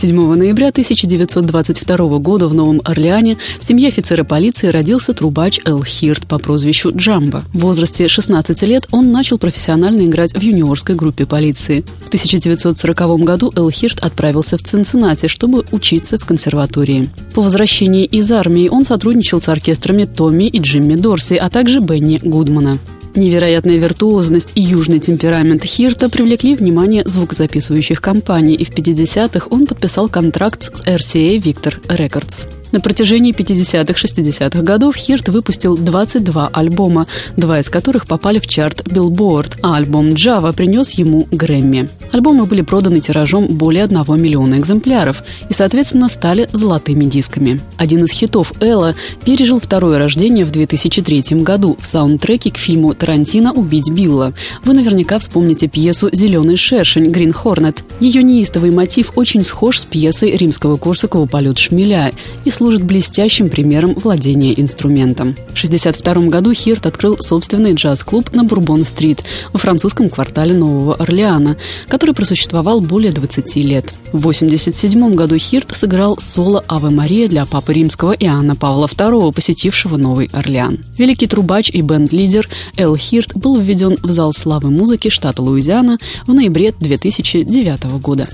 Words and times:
7 0.00 0.34
ноября 0.34 0.68
1922 0.68 2.18
года 2.20 2.48
в 2.48 2.54
Новом 2.54 2.80
Орлеане 2.84 3.36
в 3.58 3.64
семье 3.64 3.88
офицера 3.88 4.24
полиции 4.24 4.68
родился 4.68 5.12
трубач 5.12 5.60
Эл 5.66 5.84
Хирт 5.84 6.26
по 6.26 6.38
прозвищу 6.38 6.90
Джамба. 6.96 7.44
В 7.52 7.58
возрасте 7.58 8.08
16 8.08 8.62
лет 8.62 8.88
он 8.92 9.12
начал 9.12 9.36
профессионально 9.36 10.06
играть 10.06 10.32
в 10.32 10.40
юниорской 10.40 10.94
группе 10.94 11.26
полиции. 11.26 11.84
В 12.00 12.08
1940 12.08 13.24
году 13.24 13.52
Эл 13.54 13.70
Хирт 13.70 14.02
отправился 14.02 14.56
в 14.56 14.62
Цинциннати, 14.62 15.26
чтобы 15.26 15.66
учиться 15.70 16.18
в 16.18 16.24
консерватории. 16.24 17.10
По 17.34 17.42
возвращении 17.42 18.06
из 18.06 18.32
армии 18.32 18.70
он 18.70 18.86
сотрудничал 18.86 19.42
с 19.42 19.50
оркестрами 19.50 20.06
Томми 20.06 20.44
и 20.44 20.60
Джимми 20.60 20.94
Дорси, 20.94 21.34
а 21.34 21.50
также 21.50 21.80
Бенни 21.80 22.18
Гудмана. 22.24 22.78
Невероятная 23.14 23.76
виртуозность 23.76 24.52
и 24.54 24.60
южный 24.60 25.00
темперамент 25.00 25.64
Хирта 25.64 26.08
привлекли 26.08 26.54
внимание 26.54 27.02
звукозаписывающих 27.04 28.00
компаний, 28.00 28.54
и 28.54 28.64
в 28.64 28.70
50-х 28.70 29.48
он 29.50 29.66
подписал 29.66 30.08
контракт 30.08 30.76
с 30.76 30.80
RCA 30.82 31.38
Victor 31.38 31.80
Records. 31.88 32.59
На 32.72 32.80
протяжении 32.80 33.34
50-60-х 33.34 34.62
годов 34.62 34.94
Хирт 34.94 35.28
выпустил 35.28 35.76
22 35.76 36.50
альбома, 36.52 37.06
два 37.36 37.58
из 37.58 37.68
которых 37.68 38.06
попали 38.06 38.38
в 38.38 38.46
чарт 38.46 38.82
Billboard, 38.82 39.58
а 39.62 39.76
альбом 39.76 40.10
Java 40.10 40.54
принес 40.54 40.90
ему 40.92 41.26
Грэмми. 41.32 41.88
Альбомы 42.12 42.46
были 42.46 42.60
проданы 42.60 43.00
тиражом 43.00 43.46
более 43.46 43.84
1 43.84 44.04
миллиона 44.20 44.58
экземпляров 44.58 45.24
и, 45.48 45.52
соответственно, 45.52 46.08
стали 46.08 46.48
золотыми 46.52 47.04
дисками. 47.04 47.60
Один 47.76 48.04
из 48.04 48.10
хитов 48.12 48.52
Элла 48.60 48.94
пережил 49.24 49.58
второе 49.58 49.98
рождение 49.98 50.44
в 50.44 50.50
2003 50.50 51.42
году 51.42 51.76
в 51.80 51.86
саундтреке 51.86 52.50
к 52.50 52.56
фильму 52.56 52.94
Тарантино 52.94 53.52
«Убить 53.52 53.90
Билла». 53.90 54.32
Вы 54.64 54.74
наверняка 54.74 55.18
вспомните 55.18 55.66
пьесу 55.66 56.08
«Зеленый 56.12 56.56
шершень» 56.56 57.10
Грин 57.10 57.32
Хорнет. 57.32 57.82
Ее 57.98 58.22
неистовый 58.22 58.70
мотив 58.70 59.12
очень 59.16 59.42
схож 59.42 59.80
с 59.80 59.86
пьесой 59.86 60.36
римского 60.36 60.76
Корсакова 60.76 61.26
«Полет 61.26 61.58
шмеля» 61.58 62.12
и 62.44 62.50
служит 62.60 62.82
блестящим 62.82 63.48
примером 63.48 63.94
владения 63.94 64.52
инструментом. 64.60 65.28
В 65.28 65.64
1962 65.64 66.28
году 66.28 66.52
Хирт 66.52 66.84
открыл 66.84 67.16
собственный 67.18 67.72
джаз-клуб 67.72 68.34
на 68.34 68.44
Бурбон-стрит 68.44 69.22
во 69.54 69.58
французском 69.58 70.10
квартале 70.10 70.52
Нового 70.52 70.94
Орлеана, 70.96 71.56
который 71.88 72.14
просуществовал 72.14 72.82
более 72.82 73.12
20 73.12 73.56
лет. 73.64 73.94
В 74.12 74.18
1987 74.18 75.14
году 75.14 75.38
Хирт 75.38 75.74
сыграл 75.74 76.18
соло 76.18 76.62
«Аве 76.68 76.90
Мария» 76.90 77.30
для 77.30 77.46
Папы 77.46 77.72
Римского 77.72 78.12
Иоанна 78.12 78.56
Павла 78.56 78.88
II, 78.88 79.32
посетившего 79.32 79.96
Новый 79.96 80.28
Орлеан. 80.30 80.80
Великий 80.98 81.28
трубач 81.28 81.70
и 81.70 81.80
бенд-лидер 81.80 82.46
Эл 82.76 82.94
Хирт 82.94 83.34
был 83.34 83.58
введен 83.58 83.96
в 84.02 84.10
зал 84.10 84.34
славы 84.34 84.70
музыки 84.70 85.08
штата 85.08 85.40
Луизиана 85.40 85.96
в 86.26 86.34
ноябре 86.34 86.74
2009 86.78 87.84
года. 88.02 88.28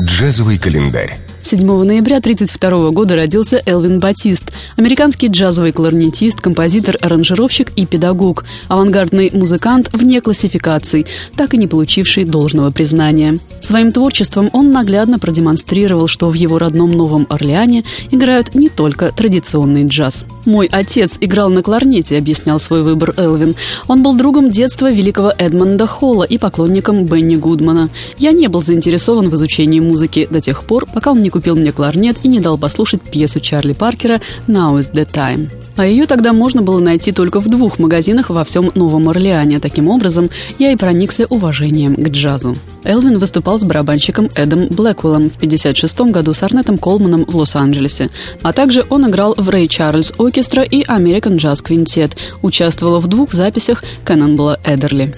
Джазовый 0.00 0.58
календарь. 0.58 1.18
7 1.44 1.60
ноября 1.60 2.18
1932 2.18 2.90
года 2.90 3.16
родился 3.16 3.60
Элвин 3.66 3.98
Батист, 3.98 4.52
американский 4.76 5.26
джазовый 5.26 5.72
кларнетист, 5.72 6.40
композитор, 6.40 6.96
аранжировщик 7.00 7.72
и 7.74 7.84
педагог, 7.84 8.44
авангардный 8.68 9.30
музыкант 9.32 9.90
вне 9.92 10.20
классификаций, 10.20 11.04
так 11.36 11.52
и 11.52 11.58
не 11.58 11.66
получивший 11.66 12.24
должного 12.24 12.70
признания. 12.70 13.38
Своим 13.60 13.92
творчеством 13.92 14.50
он 14.52 14.70
наглядно 14.70 15.18
продемонстрировал, 15.18 16.06
что 16.06 16.30
в 16.30 16.34
его 16.34 16.58
родном 16.58 16.90
Новом 16.90 17.26
Орлеане 17.28 17.84
играют 18.10 18.54
не 18.54 18.68
только 18.68 19.10
традиционный 19.10 19.86
джаз. 19.86 20.26
«Мой 20.46 20.68
отец 20.70 21.18
играл 21.20 21.50
на 21.50 21.62
кларнете»,— 21.62 22.16
объяснял 22.18 22.60
свой 22.60 22.82
выбор 22.82 23.14
Элвин. 23.16 23.54
«Он 23.88 24.02
был 24.02 24.16
другом 24.16 24.50
детства 24.50 24.90
великого 24.90 25.32
Эдмонда 25.36 25.86
Холла 25.86 26.24
и 26.24 26.38
поклонником 26.38 27.04
Бенни 27.04 27.34
Гудмана. 27.34 27.90
Я 28.18 28.30
не 28.32 28.48
был 28.48 28.62
заинтересован 28.62 29.28
в 29.28 29.34
изучении 29.34 29.80
музыки 29.80 30.28
до 30.30 30.40
тех 30.40 30.64
пор, 30.64 30.86
пока 30.92 31.10
он 31.10 31.22
не 31.22 31.30
купил 31.32 31.41
мне 31.50 31.72
кларнет 31.72 32.16
и 32.22 32.28
не 32.28 32.40
дал 32.40 32.58
послушать 32.58 33.02
пьесу 33.02 33.40
Чарли 33.40 33.72
Паркера 33.72 34.20
«Now 34.46 34.78
is 34.78 34.92
the 34.92 35.06
time». 35.06 35.50
А 35.76 35.86
ее 35.86 36.06
тогда 36.06 36.32
можно 36.32 36.62
было 36.62 36.80
найти 36.80 37.12
только 37.12 37.40
в 37.40 37.48
двух 37.48 37.78
магазинах 37.78 38.30
во 38.30 38.44
всем 38.44 38.70
Новом 38.74 39.08
Орлеане. 39.08 39.58
Таким 39.58 39.88
образом, 39.88 40.28
я 40.58 40.72
и 40.72 40.76
проникся 40.76 41.26
уважением 41.26 41.96
к 41.96 42.08
джазу. 42.08 42.56
Элвин 42.84 43.18
выступал 43.18 43.58
с 43.58 43.64
барабанщиком 43.64 44.28
Эдом 44.34 44.66
Блэквеллом 44.68 45.30
в 45.30 45.36
1956 45.36 46.12
году 46.12 46.34
с 46.34 46.42
Арнетом 46.42 46.78
Колманом 46.78 47.24
в 47.24 47.36
Лос-Анджелесе. 47.36 48.10
А 48.42 48.52
также 48.52 48.84
он 48.90 49.08
играл 49.08 49.34
в 49.36 49.48
Рэй 49.48 49.68
Чарльз 49.68 50.12
Оркестра 50.18 50.62
и 50.62 50.82
American 50.84 51.36
Jazz 51.36 51.64
Quintet. 51.64 52.16
Участвовал 52.42 53.00
в 53.00 53.06
двух 53.08 53.32
записях 53.32 53.82
Кэнонбла 54.04 54.58
Эдерли. 54.64 55.12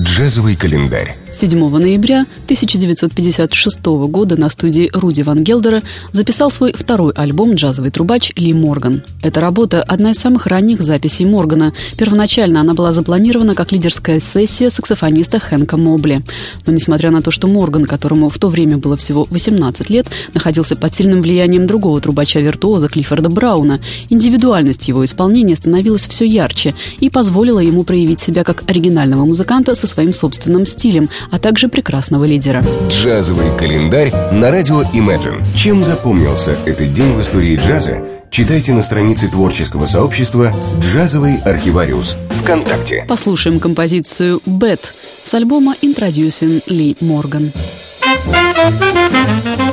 Джазовый 0.00 0.56
календарь. 0.56 1.23
7 1.34 1.68
ноября 1.68 2.26
1956 2.44 3.84
года 3.84 4.36
на 4.36 4.48
студии 4.50 4.88
Руди 4.92 5.22
Ван 5.22 5.42
Гелдера 5.42 5.82
записал 6.12 6.48
свой 6.48 6.72
второй 6.72 7.12
альбом 7.12 7.54
«Джазовый 7.54 7.90
трубач» 7.90 8.32
Ли 8.36 8.52
Морган. 8.52 9.02
Эта 9.20 9.40
работа– 9.40 9.82
одна 9.88 10.10
из 10.12 10.18
самых 10.18 10.46
ранних 10.46 10.80
записей 10.80 11.26
Моргана. 11.26 11.74
Первоначально 11.98 12.60
она 12.60 12.72
была 12.72 12.92
запланирована 12.92 13.56
как 13.56 13.72
лидерская 13.72 14.20
сессия 14.20 14.70
саксофониста 14.70 15.40
Хэнка 15.40 15.76
Мобли. 15.76 16.22
Но 16.66 16.72
несмотря 16.72 17.10
на 17.10 17.20
то, 17.20 17.32
что 17.32 17.48
Морган, 17.48 17.84
которому 17.84 18.28
в 18.28 18.38
то 18.38 18.48
время 18.48 18.78
было 18.78 18.96
всего 18.96 19.26
18 19.28 19.90
лет, 19.90 20.06
находился 20.34 20.76
под 20.76 20.94
сильным 20.94 21.20
влиянием 21.20 21.66
другого 21.66 22.00
трубача-виртуоза 22.00 22.86
Клиффорда 22.86 23.28
Брауна, 23.28 23.80
индивидуальность 24.08 24.86
его 24.86 25.04
исполнения 25.04 25.56
становилась 25.56 26.06
все 26.06 26.26
ярче 26.26 26.74
и 27.00 27.10
позволила 27.10 27.58
ему 27.58 27.82
проявить 27.82 28.20
себя 28.20 28.44
как 28.44 28.62
оригинального 28.70 29.24
музыканта 29.24 29.74
со 29.74 29.88
своим 29.88 30.14
собственным 30.14 30.64
стилем– 30.64 31.08
а 31.30 31.38
также 31.38 31.68
прекрасного 31.68 32.24
лидера. 32.24 32.64
Джазовый 32.88 33.46
календарь 33.58 34.12
на 34.32 34.50
радио 34.50 34.82
Imagine. 34.92 35.44
Чем 35.56 35.84
запомнился 35.84 36.56
этот 36.66 36.92
день 36.92 37.12
в 37.14 37.20
истории 37.20 37.56
джаза? 37.56 38.04
Читайте 38.30 38.72
на 38.72 38.82
странице 38.82 39.28
творческого 39.28 39.86
сообщества 39.86 40.52
«Джазовый 40.80 41.36
архивариус» 41.36 42.16
ВКонтакте. 42.42 43.04
Послушаем 43.08 43.60
композицию 43.60 44.40
«Бет» 44.44 44.92
с 45.24 45.32
альбома 45.34 45.76
«Introducing 45.82 46.62
Ли 46.66 46.96
Морган». 47.00 47.52
Thank 48.26 49.63